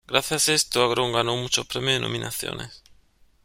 [0.07, 2.81] Gracias a esto, Agron ganó muchos premios y nominaciones.